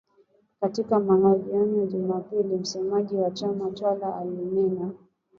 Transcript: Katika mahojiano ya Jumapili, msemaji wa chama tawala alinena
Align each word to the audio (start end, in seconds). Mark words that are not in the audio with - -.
Katika 0.61 0.99
mahojiano 0.99 1.79
ya 1.81 1.85
Jumapili, 1.87 2.55
msemaji 2.57 3.15
wa 3.15 3.31
chama 3.31 3.71
tawala 3.71 4.15
alinena 4.17 4.91